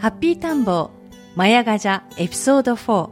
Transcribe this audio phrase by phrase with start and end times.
[0.00, 0.90] ハッピータンボー、
[1.36, 3.10] マヤガジャエピソード4。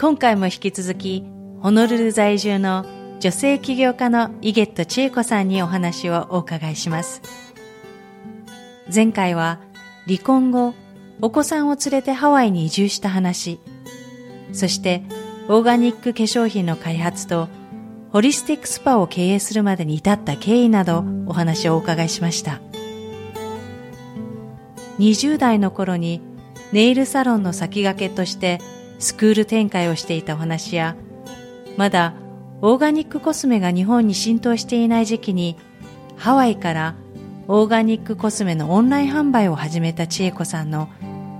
[0.00, 1.22] 今回も引き続き、
[1.60, 2.86] ホノルル在住の
[3.20, 7.20] 女性起業家のイゲット千恵子さんにお話をお伺いします。
[8.92, 9.60] 前回は、
[10.06, 10.72] 離婚後、
[11.20, 13.60] お子さんを連れてハワイに移住した話、
[14.54, 15.02] そして
[15.48, 17.48] オーガニック化粧品の開発と
[18.12, 22.62] ホリスティックスパを経営するまでに至った経緯などお話をお伺いしました。
[25.00, 26.20] 20代の頃に
[26.72, 28.60] ネイルサロンの先駆けとして
[28.98, 30.94] スクール展開をしていたお話や
[31.78, 32.14] まだ
[32.60, 35.56] オーガニックコスメが日本に浸透していない時期に
[36.16, 36.96] ハワイから
[37.48, 40.90] オーガニックコスメのオンライン販売を始めた千恵子さんの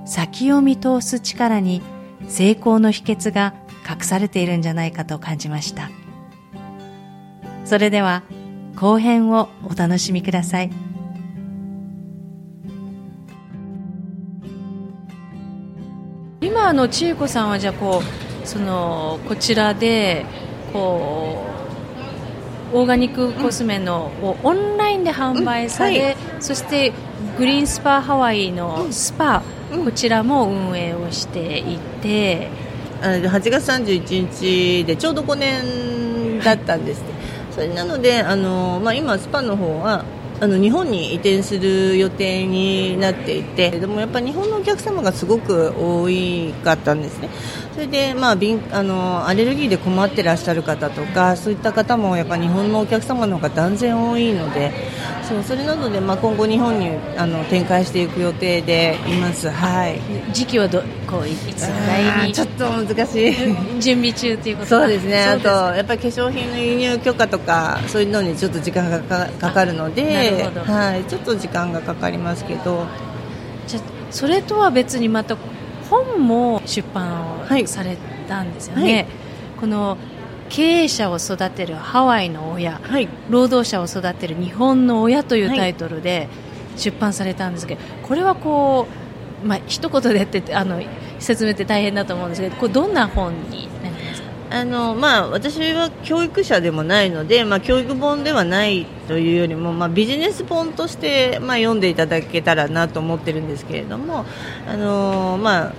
[0.06, 1.82] 先を見通す力に
[2.28, 3.54] 成功の秘訣が
[3.88, 5.90] 隠されているんじゃないかと感じました
[7.66, 8.22] それでは
[8.74, 10.89] 後編をお楽しみください。
[16.70, 20.24] 今あの千恵子さんはじゃあこうそのこちらで
[20.72, 21.44] こ
[22.72, 26.92] うオーガニックコスメのをオンラインで販売され、うんはい、そして
[27.36, 29.42] グリーンスパハワイのスパ、
[29.72, 32.48] うん、こちらも運営をしていて、
[33.00, 37.02] 8月31日でちょうど5年だったんです、
[37.50, 40.04] それなのであの、まあ、今スパの方は
[40.42, 46.08] あの日本に移転する予定になっていてでもやっぱ日本のお客様がすごく多
[46.64, 47.28] かったんですね。
[47.74, 48.36] それで、まあ、
[48.72, 54.72] あのアレルギーで困ってらっしゃる方とかそういった方もやっぱ日本のお客様の方が断然多いので
[55.22, 60.00] そうそれなので、まあ、今後日本にあの展開していく予定でいます、はい、
[60.32, 63.80] 時期はどこういつぐらいにちょっと難しい。
[63.80, 65.24] 準備中ということそうですね。
[65.24, 72.86] あとやっぱり化粧品の輸入許可とかそういうのにちょっと時間がかかるのではい、ちょっと時間がかかりますけど。
[73.66, 75.36] じゃそれとは別にまた
[75.88, 77.96] 本も出版をされ
[78.28, 79.06] たんですよね、はいはい、
[79.60, 79.96] この
[80.48, 86.28] 経営者を育てるハワイの親、はい、労働者を育てる日本の親というタイトルで
[86.76, 88.86] 出版されたんですけど、これはこ
[89.42, 90.82] う、まあ一言でってあの
[91.18, 94.30] 説明って大変だと思うんですけど、これどんな本になりますか？
[94.52, 104.24] あのまあ、私は教育者でもないので、まあ、教育本ではないというよりも、まあ、ビジネス本として、まあ、読んでいただけたらなと思ってるんですけれども、
[104.66, 105.72] あのまあ、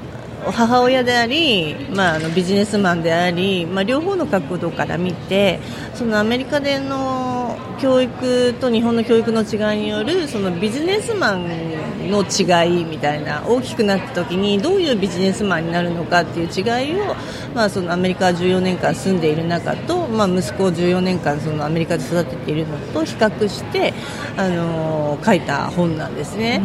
[0.45, 5.59] 母親であり、まあ、あのビジネスマンであり、まあ、両方の角度から見て
[5.93, 17.15] そのアメリカでの教育と日本の教育の違いによるそのビジネスマンの違いみたいな大きくなった時にどういうビジネスマンになるのかっていう違いを、
[17.55, 23.93] まあ、そのアメリカ14年間住んでいる中と、まあ、息子を14年間そのアメリカで育てているのと比較して
[24.37, 26.61] あの書いた本なんですね。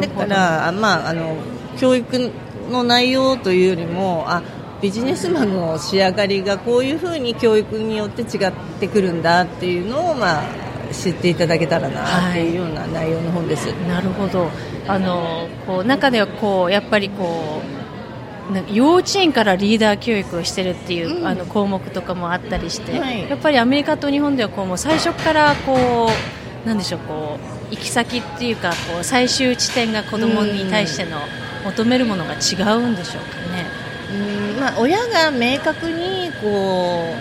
[0.00, 1.36] だから、まあ、あの
[1.76, 2.30] 教育
[2.70, 4.42] の内容というよりもあ
[4.84, 10.44] ビジネスマンの仕上がりがこういうふうに教育によって違ってくるんだっていうのを、まあ、
[10.92, 13.68] 知っていただけたらなっていうような内容の本です。
[13.68, 14.50] はい、なるほど。
[14.86, 26.10] あのこう中ではこうやっぱりこう幼稚園からリーダー教育をしてるっていう、うん、あの項目とかもあったりして、はい、やっぱりアメリカと日本ではこうもう最初からこ
[26.64, 27.38] うなんでしょうこ
[27.70, 33.66] う行き先っていうかこう最終地点が子供に対しての、うん求めるものが違うんでしょうかね。
[34.12, 37.14] うんまあ、親が明確にこ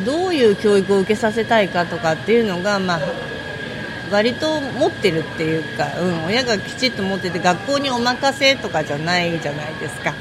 [0.00, 3.00] うどういう教育を受けさせたいかとかっていうのが、まあ、
[4.10, 10.14] 割と持ってるっていうか、うん、親がきちっと持ってて学校にお任せとかじゃないじゃないですか。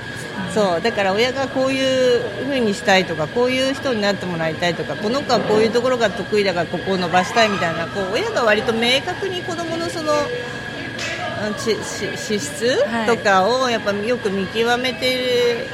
[0.54, 10.14] そうだから親がこういうふうにしたいとかこういう人になってもらいたいとかこの子はこういうところが得意だからここを伸ばしたいみたいなこう親が割と明確に子供のその
[11.58, 15.68] 資質とかをやっぱよく見極めて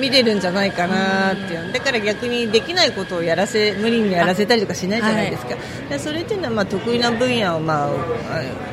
[0.00, 1.72] 見れるんじゃないかなっていう。
[1.72, 5.54] だから逆にできないことをやらせ無理にやらせたりとかしないじゃないですか、
[5.88, 7.90] はい、それっていうのはまあ得意な分野をまあ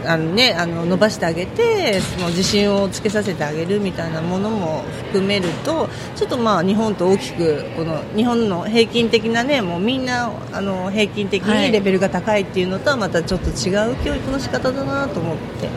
[0.05, 15.69] あの、ね、あの伸ばしてあげてその自信をつけさせてあげるみたいなものも含めるとちょっとまあ日本と大きくこの日本の平均的なねもうみんなあの平均的にレベルが高いっていうのとはまたちょっと違う教育の仕方だなと思って、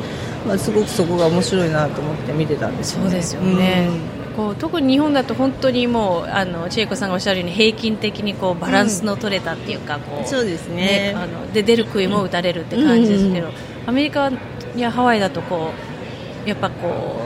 [0.46, 3.10] まあ、すごくそこが面白いなと思って見てたんですよね。
[3.10, 13.54] そうですよね、うんこう特に日本だと本当にもうあの千恵子さんがおっしゃるように平均的にこうバランスの取れたっていうか、こうそうですね、ね、あので出る杭も打たれるって感じですけど、うん
[13.86, 14.30] アメリカ
[14.76, 15.72] やハワイだとこ
[16.44, 17.22] うやっぱこ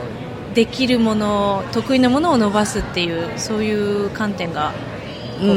[0.53, 4.73] うできるもの得意なものを伸ばすっていうそういう観点が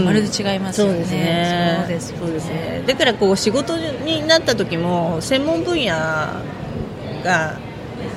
[0.03, 0.93] まるで違いますよね。
[0.93, 1.13] うん、そ
[1.85, 2.17] うですね。
[2.17, 2.83] そうですね。
[2.87, 5.93] だからこう仕事になった時も専門分野
[7.23, 7.59] が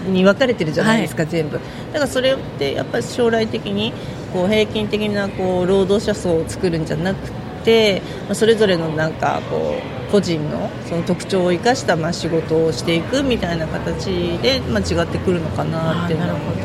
[0.07, 1.61] に分かれてるじゃないですか、はい、全部。
[1.93, 3.93] だからそれってやっぱり将来的に
[4.33, 7.31] こう平均的なこう労働者層を作るんじゃなく
[7.65, 8.03] て
[8.33, 9.77] それぞれのなんかこ
[10.09, 14.07] う個人のその特徴を生かしたまあ仕事をしていくみたいな形
[14.39, 16.57] で、まあ、違ってくるのかなってなるほど。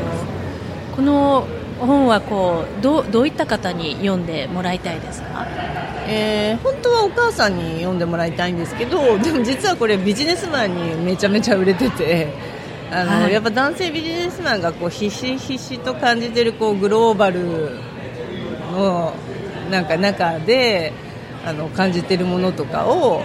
[0.96, 1.46] この
[1.78, 5.46] 本はこうどどういった方に読んでもらいたいですか？
[6.08, 12.28] えー、本当はお母さんに読んでもらいたいんですけどでも実はこれビジネスマンにめちゃめちゃ売れてて
[12.90, 17.80] あの、はい、やっぱ男性ビジネスマンがこうひしひしと感じてるこうグローバル
[18.72, 19.14] の
[19.70, 20.92] なんか中で
[21.44, 23.22] あの感じてるものとかを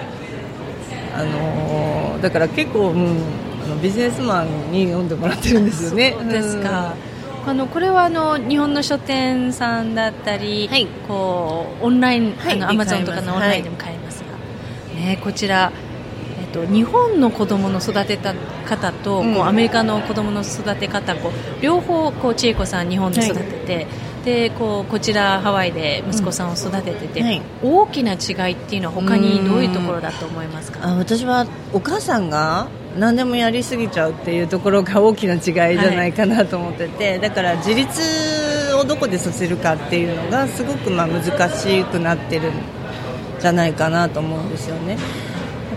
[1.15, 3.17] あのだから結構、うん、
[3.63, 6.15] あのビジネスマンに読んでもらってるんですよね。
[6.31, 6.95] ですか、
[7.43, 15.71] うん、あのこれはあの日本の書店さんだったり、はい、こうオンライン、はい、あのアマゾンとかのオンラインでも買えますが、はい、ね、こちら
[16.51, 18.33] と日本の子供の育てた
[18.65, 23.88] 方と、うん、こうアメリカの子供の育て方こう両方こう千恵子さん日本で育てて、はい、
[24.25, 27.25] でこうこちらハワイで息子さんを育ててて、うん。
[27.25, 30.80] はい、大きな違いっていうのは他にどういうところだと思いますか？
[30.83, 38.01] あ私はお母さんが何でもやりすぎちゃうっていうところが大きな違いじゃないかなと思ってて、はい、だから自立
[38.75, 42.54] をどこでさせるかっていうのがすごくまあ難しくなってるん
[43.39, 44.97] じゃないかなと思うんですよね。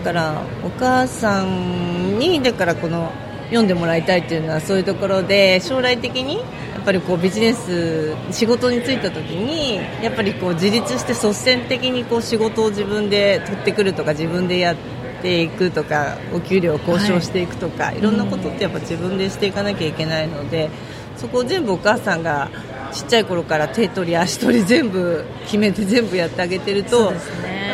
[0.05, 3.11] からお母さんにだからこの
[3.45, 6.43] 読んでもらいたいっていうのはそういうところで将来的にや
[6.79, 14.75] っぱりこうビジネス仕事に就いた時にやっぱりこう自立して率先的にこう仕事を自分で取ってくるとか自分でやっ
[15.23, 20.69] ていくとかお給料を交渉していくとか、はい、いろんなことってやっぱ自分でしていかなきゃいけないので
[21.17, 22.51] そこを全部お母さんが
[22.91, 27.17] ちっちゃい頃から手取り足取り全部決めて全部やってあげてると、ね、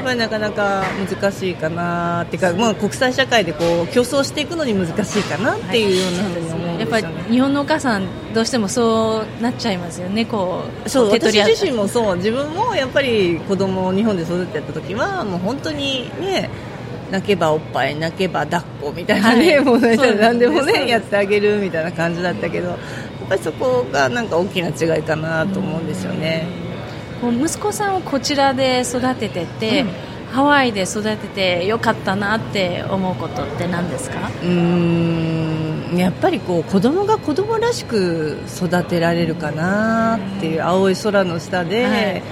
[0.01, 10.25] ぱりなかなか難しいかなっていうか、まあ、国際社会でこう競争していくのに難しいかなっていうようなやっぱり日本のお母さんどうしてもそうなっちゃいますよね。
[10.25, 12.15] こうそう私自身もそう。
[12.17, 16.49] 自分もやっぱり子供を日本で育てた時はもう本当にね
[17.11, 22.77] 泣けばおっぱい泣けば抱っこみたいなね、はい、もう何でもねやってあげるみたいな感じだったけど
[23.31, 26.45] ぱりそこがなんか大きな違いかなと思うんですよね。
[26.45, 26.60] こう
[27.29, 29.89] 息子さんをこちらで育ててて、うん、
[30.31, 34.31] ハワイで育ててよかったなって思うことって何ですか？
[34.43, 35.95] うん。
[35.95, 42.23] やっぱりこう子供が子供らしく育てられるかなっていう青い空の下で、はい、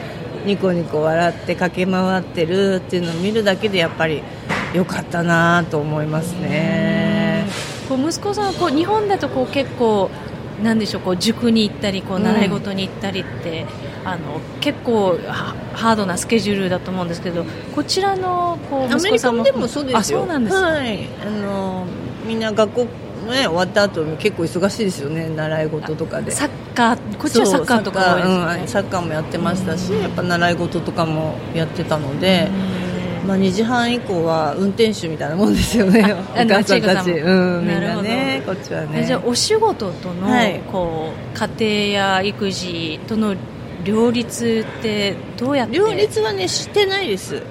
[0.46, 4.24] ニコニコ笑って駆け回ってるっていうのを見るだけでやっぱり
[4.74, 7.46] よかったなと思いますね。
[7.90, 10.10] こう息子さんはこう日本だとこう結構
[10.64, 13.68] なんでしょうこう塾に行ったりこう習い事に行ったりって、うん、
[14.06, 15.18] あの結構
[15.74, 19.44] ハードなスケジュールだと思うんですけどこちらのこう息子さんも。
[19.44, 20.20] でもそうですよ。
[20.20, 21.86] そうなんですはい、あの
[22.26, 22.88] みんな学校
[23.30, 25.30] ね、終わった後結構忙しいですよね。
[25.30, 26.32] 習い事とかで。
[26.32, 28.62] サッカーこっちはサッカーとか、ね。
[28.62, 32.50] うん、サッカーもやってましたし、やっぱ習い事とかもやってたので、
[33.26, 39.04] まあ、2時半以降は運転手みたいなもんですよね、 お母さんたち、うん、みんなね、こっちはね。
[39.06, 43.36] じゃあ、お仕事との、はい、こう家庭や育児との
[43.84, 45.78] 両立ってどうやって？
[45.78, 47.42] 両立はねしてないです。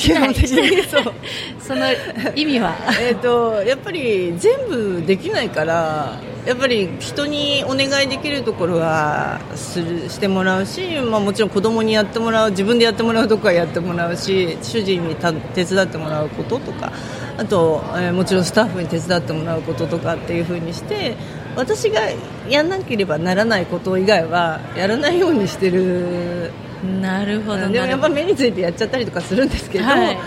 [0.00, 1.12] 基本的にそう。
[1.60, 1.86] その
[2.34, 2.74] 意味は？
[3.00, 15.16] えっとやっぱり全部できないからやっぱり人にお願いできるところはするしてもらうし、まあ、もちろん子供にやってもらう自分でやってもらうとこはやってもらうし主人に
[15.54, 16.92] 手伝ってもらうこととか
[17.38, 21.14] あと、えー、もちろんスタッフに手伝ってもらうこととかっていう風にして
[21.56, 22.00] 私が
[22.48, 26.52] やらなければならないこと以外はやらないようにしてる。
[27.00, 30.18] なるほどでもやっぱ目についてやっちゃったりとかするんですけど、はい、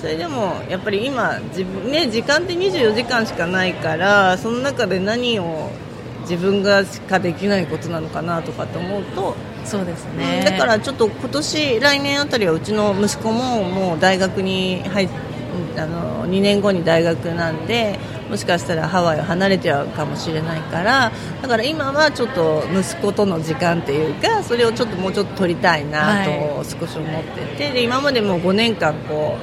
[0.00, 5.70] それでもやっぱり今自分、ね、時間って24時間しかないからその中で何を
[6.22, 10.42] 自分がしかできないことなのかなとかって思うとそうですね。
[10.44, 15.35] だからちょっと今年来年あたりはうちの息子ももう大学に入って
[15.76, 17.98] あの2年後に大学なんで
[18.28, 29.36] もしかしたらハワイを離れちゃうかもしれないからだから今はちょっと息子との時間っていうかそれをちょっともうちょっと取りたいなと少し思ってて、はい、で今までも5年間こ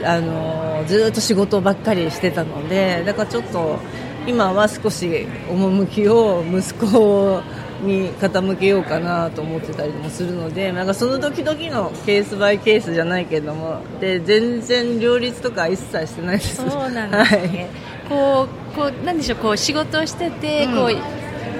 [0.00, 3.78] うあのずっと仕事ばっかりしてたのでだからちょっと
[4.26, 7.42] 今は少し趣を息子
[7.82, 16.56] に傾けようかなと思ってたりもするのでなんかその時々のケースバイケースじゃないけどもで全然両立とか一切してないです。
[16.56, 17.68] そうなんですね、
[18.06, 20.90] はい、こうこうなんでしょうこう仕事をしてて、うん、こ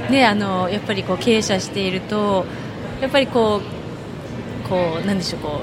[0.09, 2.45] うねあのやっぱりこう経営者していると
[3.01, 3.61] やっぱりこ
[4.65, 5.61] うこうなんでしょうこ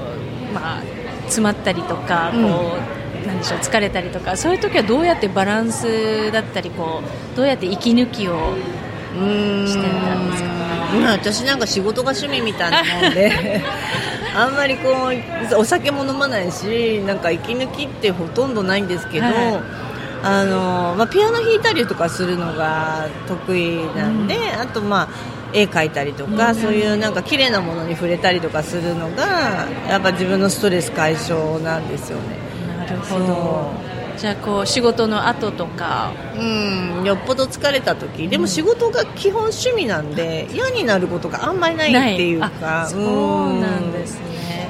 [0.50, 0.82] うまあ
[1.24, 7.02] 詰まったりとかこう、うん、なんでしょう疲れたりとかそういう時はどうやってバランスだったりこ
[7.34, 8.54] うどうやって息抜きを
[9.66, 10.52] してたんですか
[11.12, 13.62] 私なんか仕事が趣味みたいなもんで
[14.34, 14.88] あんまりこ
[15.52, 19.34] うお酒も飲まないしなんか息抜きってほとんどないんですけど、はい、
[20.22, 25.08] あのまあ、ピアノ弾いたりとかするのが得意なんで、うん、あとまあ
[25.52, 32.38] 絵描いたりとか、うん、そういうなんか綺麗なものに触れたりとかするのがやっぱ自分のストレス解消なんですよね。
[32.78, 36.12] なるほどじゃあこう仕事の後とか。
[36.38, 38.28] うんよっぽど疲れた時。
[38.28, 42.86] でも仕事が基本趣味なんで、嫌になることがあんまりないっていうか。
[42.88, 44.68] そうなんですね。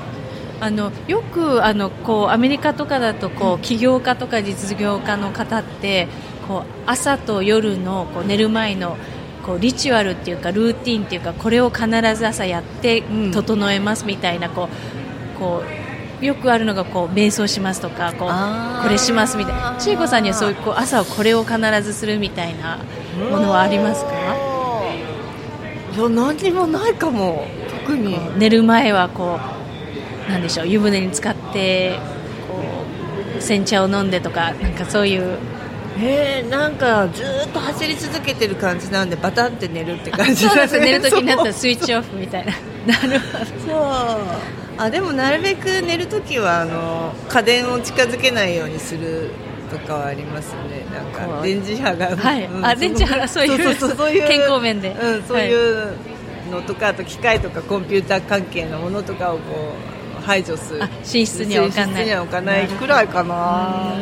[0.60, 6.06] あのよくあのこうアメリカとかだとこう起業家とか実業家の方って
[6.46, 8.96] こう朝と夜のこう寝る前の
[9.44, 14.68] こうリチュアルっていうかルーティンっていうかこれを必ず朝やって整えますみたいなこ
[15.34, 15.81] うこう
[16.22, 19.76] よくあるのがこう瞑想しますとかこうこれしますみたいな。
[19.78, 22.78] 千恵子さんにはそういうこう朝はこれを必ずするみたいな
[23.30, 24.10] ものはありますか？
[25.94, 27.46] いや何もないかも。
[27.84, 28.16] 特に。
[28.38, 29.38] 寝る前はこ
[30.28, 31.98] うなんでしょう湯船に浸かって
[32.48, 32.62] こ
[33.38, 35.38] う煎茶を飲んでとかなんかそういう。
[35.98, 42.52] えー、なんかずっと走り続けてる感じなんでバタンって寝るって感じだ、ね、寝る時になったらスイッチオフみたいな。
[42.86, 43.44] なるほど。
[43.44, 49.30] そうあでもなるべく寝るときはあの家電を近づけないようにする
[49.70, 50.84] とかはありますね。
[50.92, 52.44] なんか電磁波が、はい。
[52.44, 55.96] うん、あ電磁波がそういうそういう健康面で、うん、そういう
[56.50, 59.72] のとか、あと機械とかコンピューター関係のものとかをこ
[60.18, 60.80] う排除する。
[60.80, 62.04] 寝室には置かない。
[62.04, 63.94] には置かないくらいかな。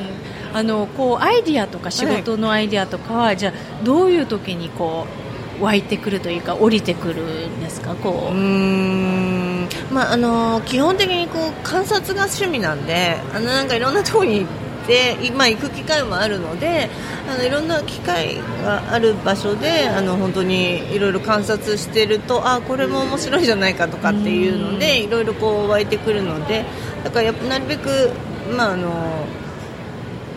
[0.52, 5.19] あのこうアイディアとか仕事のアイディアとかは、はい、じゃあどういう時にこう
[5.60, 7.94] 湧いてくるというか降りてくるんですか？
[7.94, 8.34] こう。
[8.34, 9.68] うん。
[9.92, 14.48] まああの基本的にこう観察が趣味なんであのなんかいろんなところに行っ
[14.86, 16.88] て今行く機会もあるので
[17.28, 26.64] あのいろんな機会がある場所であの本当にいろいろ観察してるとあこれも面白いじゃないかとかっていうのでいろいろこう湧いてくるので
[27.04, 28.10] だからやっぱなるべく
[28.56, 28.90] まああの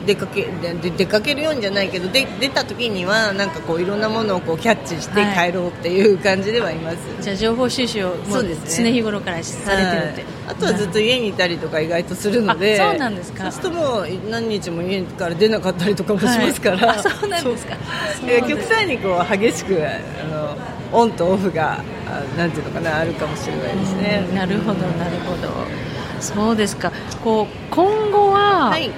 [0.05, 13.51] 出かけで出かけるようにじゃないけどで出た時にはなんかこういろんなものをこうキャッチして帰ろうっていう感じではいます、はい、じゃあ情報収集をもう常日頃からされてるって、はい、あとはずっと家にいたりとか意外とするのでそうなんですか。
[13.51, 17.77] そうするともう何日も家から出なかったりとかもしますから、はい、そうなんですか。
[18.47, 20.57] 極端にこう激しくあの
[20.91, 21.83] オンとオフが
[22.37, 24.27] なんていうのかなあるかもしれないですね。
[24.33, 25.49] なるほどなるほど。
[26.19, 26.91] そうですか。
[27.23, 28.91] こう今後は、はい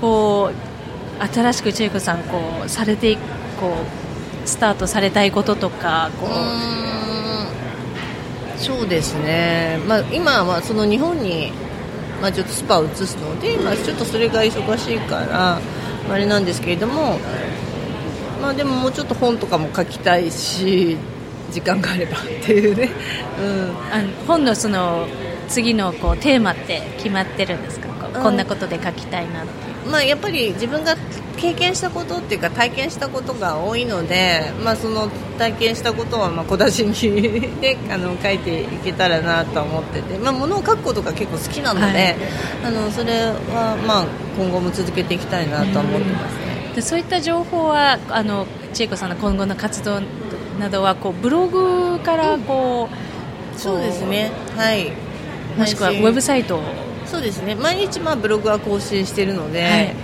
[0.00, 0.54] こう
[1.32, 3.16] 新しく千恵子さんこうされて
[3.60, 3.74] こ
[4.44, 6.30] うスタートされたいこととかこう。
[8.58, 11.50] そうですね、まあ、今はその日本に、
[12.20, 15.58] まあ、ちょっとスパを移すので、まあ、ちょっとそれが忙しいから
[16.10, 17.18] あれなんですけれども、
[18.42, 20.98] まあ、でももうちょっと本とかも書きたいし
[21.50, 22.90] 時間があればっていうね、
[23.40, 25.06] うん、あの本のその
[25.48, 27.88] 次のこうテーマって決まってるんですか？
[28.22, 30.96] こんなことで書きたいなってまあ、やっぱり自分が
[31.36, 42.16] 経験したことっていうか体験したことが多いので、まあ、その体験したことはまあ小出しにで あの書いていけたらなと思ってて、まあ、物を書くことが結構好きなので、はい、
[42.66, 44.04] あのそれはまあ
[44.38, 46.72] 今後も続けていきたいなと思ってますね。
[46.74, 50.00] でそういった情報はあの千恵子さんの今後の活動
[50.60, 54.30] などはこうブログからこう、うん、そうですね。
[54.56, 54.92] はい。
[55.56, 56.60] もしくはウェブサイト
[57.10, 57.54] そうですね。
[57.56, 59.94] 毎日まあブログは更新しているので、はい、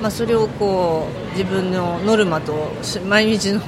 [0.00, 2.70] まあ、それをこう自分のノルマと
[3.06, 3.60] 毎日の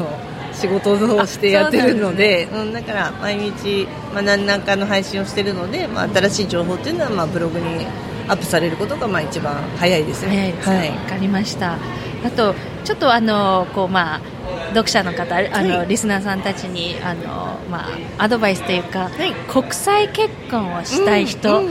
[0.53, 7.87] 仕事をしてやってるので、ね、うん、だから毎日、まあ、何らかの配信をしているので、まあ、新しい情報というのはまあブログに
[8.29, 10.29] アップされることがまあ一番早いですね。
[10.29, 11.79] 早いです、はい、分かりました。
[12.25, 12.55] あと
[12.85, 14.21] ちょっとあのこうまあ
[14.69, 21.63] 読者の方あの、はい、リスナーさんたちにあの、まあ、アドバイスというか、はい、国際結婚をしたい人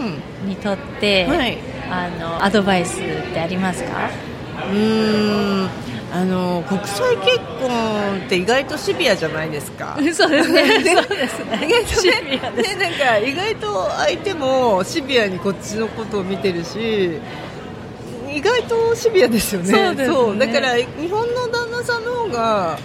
[0.46, 1.58] にとって、うんうんはい、
[1.90, 4.10] あのアドバイスってありますか？
[4.72, 5.70] うん。
[6.12, 9.98] あの国際結婚って意外とシビアじゃないですか。
[10.14, 10.96] そうです ね。
[10.96, 11.68] そうですね。
[11.68, 12.12] 意外とね、
[12.64, 17.20] ねなんか意外と相手もシビアにこっちのことを見てるし、
[18.34, 19.72] 意外とシビアですよね。
[19.74, 20.38] そう、ね、そう。
[20.38, 22.80] だから日本の旦那さんの方が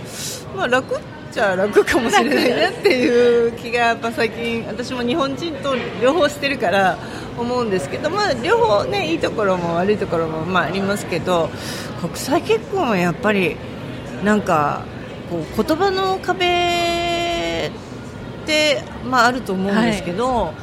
[0.57, 0.99] まあ楽っ
[1.33, 6.99] ちゃ楽かもしれないなっていう気がやっぱ最近私も日本人と両方してるから。
[7.39, 11.49] 思うんですけど、まあ、両方、ね、いいところも悪いところも、まあ、ありますけど
[12.01, 13.57] 国際結婚はやっぱり
[14.25, 14.85] なんか
[15.31, 17.71] こう言葉の壁
[18.45, 20.55] って、まあ、あると思うんですけど、はい、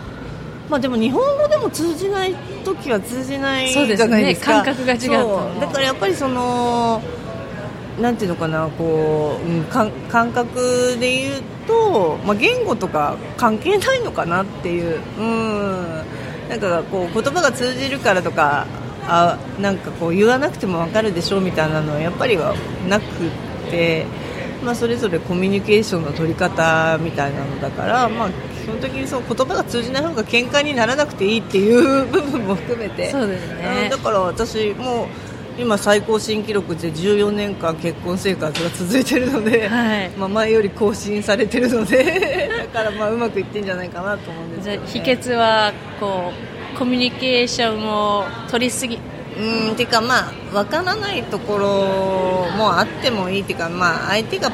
[0.70, 5.08] まあ、でも日本語でも通じない時は通じないじゃないですか、ね、感覚が違
[5.58, 5.60] う。
[5.60, 7.02] だからやっぱりその
[8.02, 9.92] なんていうのかなこう、うん、感
[10.32, 15.00] 覚で言うと、まあ、言語とか関係ないのかなっていう。
[15.18, 18.66] うんなんかこう言葉が通じるからとか
[19.08, 22.56] あなんかこう言わなくても分かるでしょみたいなのはやっぱりは
[22.88, 23.06] なく
[23.70, 24.06] て、
[24.64, 35.08] まあ、それぞれコミュニケーションの取り方みたいなのだから、まあ、基本的にそう言葉が通じない方が喧嘩にならなくていいっていう部分も含めてそうですねだから私も
[35.60, 46.32] 今、最高新記録で14年間結婚生活が続いているので、はい、まあ、前より更新されているので だからまあうまくいってんじゃないかなと思うんですけど、ね、秘訣はこ
[46.74, 49.00] うコミュニケーションを取りすぎ。
[49.38, 54.52] うんていうかまあ分からないところもあってもいいっていうかまあ相手が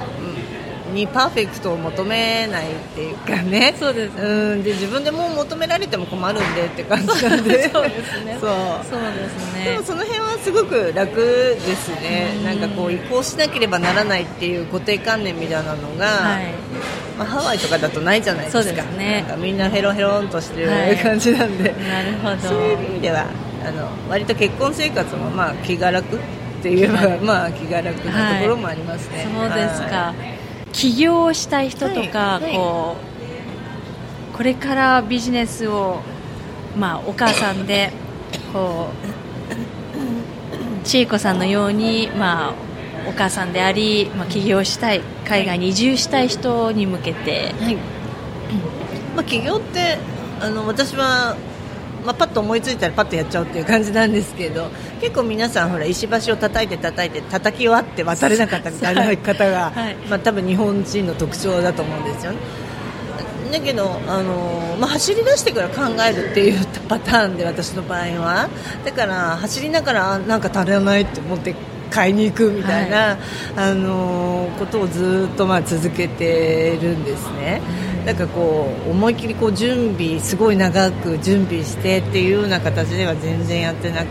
[0.96, 3.75] にパーフェクトを求めないっていうかね。
[3.80, 4.64] そうですうん。
[4.64, 7.70] で自分でも求められても困るんでって感じなんで。
[7.70, 8.38] そうですね。
[8.40, 8.51] そう。
[8.90, 9.66] そうですね。
[9.66, 12.27] でもその辺はすごく楽ですね。
[12.44, 16.53] なんかこう移行しなければならないっていう固定観念みたいなのが、はい。
[17.18, 18.64] まあ、ハワイとかだとないじゃないですか。
[18.64, 19.24] そうですね。
[19.27, 20.70] なんかみんなヘロヘロンとしてる
[21.03, 22.50] 感じなんで、はい、なるほど。
[22.50, 23.25] そういう意味では
[23.66, 26.20] あの割と結婚生活もまあ気が楽っ
[26.62, 30.14] ていうまあ気が楽なところもありますね、はい、そうですか、
[30.75, 32.98] 起業したい人とか、はいはい、こ
[34.33, 36.01] うこれからビジネスを、
[36.77, 37.94] まあ、お母さんで
[38.51, 38.90] こ
[40.83, 42.53] う千恵子さんのように、まあ、
[43.07, 47.75] お母さんであり、まあ、起業したい海外に移住したい人に向けて、はい。
[49.16, 49.98] まあ、起業って
[50.42, 51.38] あの私は
[52.05, 54.70] まあ、パッと思いついたらパッとやっちゃうっていう感じなんですけど
[55.01, 62.37] 結構皆さんほら石橋を叩いて叩いて叩き終わって渡れなかったみたいな方が、 はい、まあ、多分日本人の特徴だと思うんですよね。
[63.51, 68.50] だけど、あのまあ、走り出してから考えるっていうパターンで私の場合は
[68.83, 71.55] だから走りながらなんか足らないって思って
[71.89, 73.18] 買いに行くみたいな、はい、
[73.55, 77.61] あのことをずっとまあ続けてるんですね。
[78.05, 84.07] なんかこう思い切りこう準備すごい長く準備してっていうような形では全然やってなく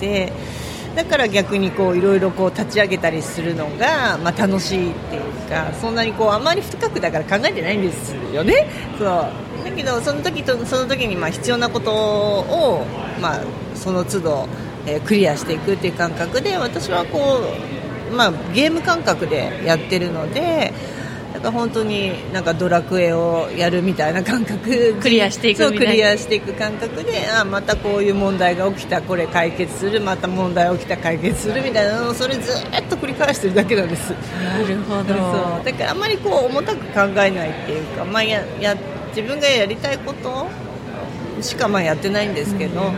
[0.00, 0.32] て
[0.96, 8.66] だから逆にこういろいろこう立ち上げたりするのがまあ楽しいっていうかそんなにこうあまり深くだから考えてないんですよね。
[8.98, 9.06] そう
[9.64, 12.84] だけどその時とその時にまあ必要なことを
[13.20, 13.40] まあ
[13.74, 14.48] その都度、
[14.86, 17.42] えー、クリアしていくっていう感覚で私はこ
[18.10, 20.72] うまあゲーム感覚でやってるので。
[21.36, 24.94] なんか本当になんかドラクエをやるみたいな感覚。
[24.94, 34.12] クリアしていくクリアしていく感覚であまたこういう問題が起きたこれ解決するまた問題起きた解決するみたいなのをそれずっと繰り返してるだけなんです。
[34.12, 35.14] なるほど。
[35.62, 38.74] だからあんまりこう重たく考えないっていうか、まあ、やや
[39.08, 40.46] 自分がやりたいこと
[41.42, 42.94] しかまあやってないんですけど、うん。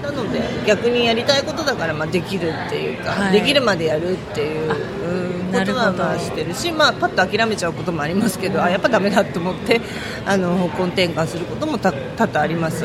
[0.00, 4.99] なので逆にやりたいことだからまあできるっていうか、はい、できるまでやるっていう、うん、
[5.50, 9.80] ことはまあしてるしまあ、パッと諦めちゃうこともありますけど、あやっぱだめだと思って
[10.26, 12.84] あの方向転換することも多々あります、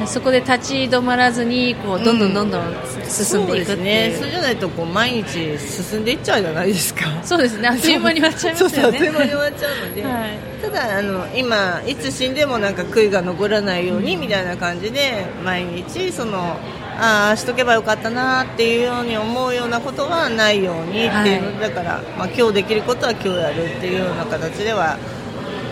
[0.00, 2.74] うん、そこで立ち止まらずにこうどんどんどんどん
[3.08, 7.06] 進んでいくっていう,、ね、それじゃないとこう毎日進んでいっちゃうじゃないですか。
[7.22, 7.68] そうですね。
[7.68, 8.74] あっという間に終わっちゃいますよね。
[8.74, 9.88] そうそうあっという間に終わっちゃう。
[9.88, 16.56] ので、はい、ただあの今いつ死んでもなんか悔いが残らないようにみたいな感じで毎日その
[17.00, 24.98] ああしとけばよかったなっていうように思うようなことはないようにっていうの、はい、だから、まあ、今日できることは今日やるっていうような形では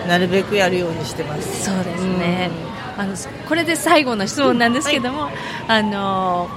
[0.09, 1.65] なるべくやるようにしてます。
[1.65, 2.51] そうですね、
[2.97, 3.15] うん、あの
[3.47, 5.35] これで最後の質問なんですけども、はい、
[5.69, 6.49] あの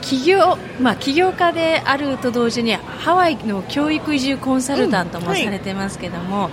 [0.00, 6.52] 起業まあ、起業家であると同時にハワイの教育移住コンサルタントもされてますけども、うんはい、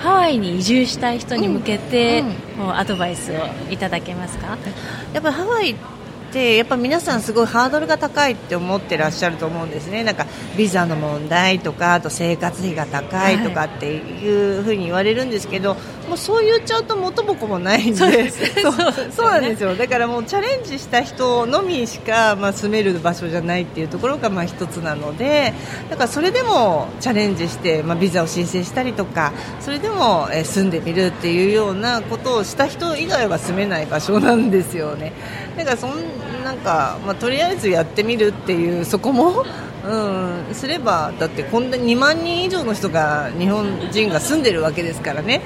[0.00, 2.22] ハワイに移住したい人に向けて、
[2.58, 3.36] うん、アドバイスを
[3.70, 4.58] いただけますか？
[5.14, 5.74] やっぱハワイ
[6.36, 10.04] ってやっぱ皆さんすごいハードルが高いって思ってらっしゃると思うんですね。
[10.04, 10.26] なんか
[10.58, 18.30] ビザの問題とかあと生活費が高いとかっていうふうに言われるんですけど、はい、もうそう言っちゃうと元も子もないんで。
[18.30, 18.72] そう
[19.10, 19.74] そうなんですよ。
[19.76, 25.54] だからもうチャレンジした人のみしか、まあ、住める場所じゃないっていうところがまあ一つなので
[25.88, 35.12] だからそれでもチャレンジして、まあ、ビザを申請したりとかそれでも、え住んでみるっていうようなことをした人以外は住めない場所なんですよね。
[35.56, 35.90] だからそん
[36.56, 39.44] なんか、まあ、とりあえずやってみるっていうそこも、
[39.86, 45.42] うん、すればだってこんな2万人以上の人が日本人が住んでるわけですからね。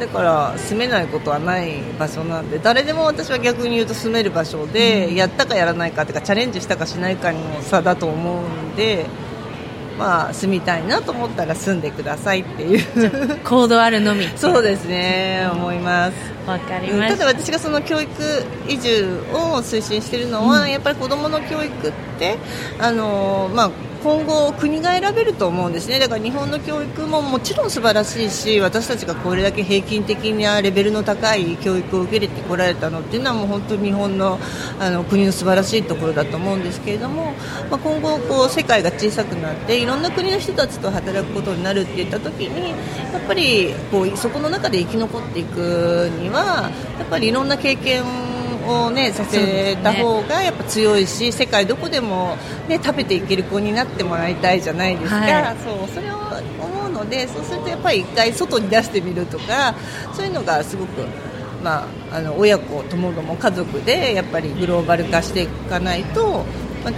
[0.00, 9.06] だから住めないことはない場所なんで誰でも私は逆に言うと住める場所で、うん、やったかやらないかとかチャレンジしたかしないかの差だと思うんで。
[9.98, 13.38] まあ、住みたいなと思ったら住んでくださいっていう。
[13.44, 14.28] 行動あるのみ。
[14.36, 16.12] そうですね、思います。
[16.46, 17.24] わかりますた。
[17.24, 18.10] だ私がその教育
[18.68, 22.38] 移住を推進しているのは、うん、やっぱり子どもの教育って
[22.78, 23.70] あの、まあ、
[24.04, 34.38] 今後、国が選べると思うんですね、だから日本の教育ももちろん素晴らしいし私たちがこれだけ平均的なレベルの高い教育を受け入れてこられたのっていうのはもう本当に日本の
[34.78, 37.32] あの国の素晴らしいところだと思うんですけれども、
[37.70, 42.70] まあ、今後こう、世界が小さくなっていろんな国の人たちと働くことになるっていった時に
[43.10, 48.33] やっぱりこうそこの中で生き残っていくにはやっぱりいろんな経験を、
[48.90, 52.36] ね、させた方がやっぱ強いし、世界どこでも、
[52.68, 56.16] ね、食べていける子になってもらいたいじゃないですか、はい、そうそれを
[56.60, 59.74] 思うのでそうするとやっぱり一回外に出してみるとか
[60.12, 61.04] そういうのがすごく。
[61.62, 66.44] まあ、あの親子ともども家族でやっぱりグローバル化していかないと、
[66.84, 66.92] まあ、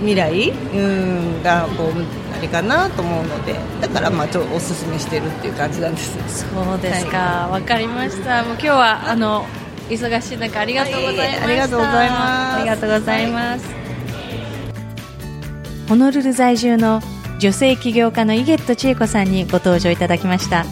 [0.00, 6.44] 未来うんがこうあれかなと思うのでだからまあちょっとおすすめしてるっていう感じなんです。
[6.46, 7.16] そうですか。
[7.16, 8.44] わ、はい、かりました。
[8.44, 9.46] もう今日はあの
[9.88, 12.20] 忙しい中ありがとうございました、ありがとうございます。
[12.56, 13.66] ありがとうございます、
[15.88, 17.02] ホノルル在住の
[17.38, 20.64] 女性起業家の井ゲット千恵子さんにご登場いただきました。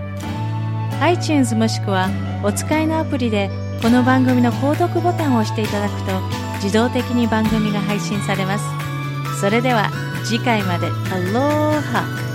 [1.01, 2.09] iTunes もしくは
[2.43, 3.49] お使いのアプリで
[3.81, 8.65] この番組の購読ボタンを押していただくと自動的に番組が配信されます。
[9.39, 9.89] それでは
[10.25, 10.87] 次回まで。
[10.87, 12.28] アローハ。